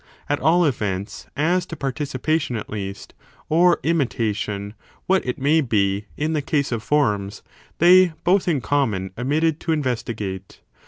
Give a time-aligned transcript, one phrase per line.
[0.27, 3.13] At all events, as to participation at least,
[3.49, 4.73] or imitation,
[5.05, 7.43] what it may be, in the case of forms,
[7.77, 10.61] they both in common omitted to investigate.